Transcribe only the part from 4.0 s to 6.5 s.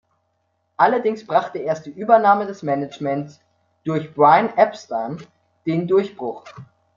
Brian Epstein den Durchbruch.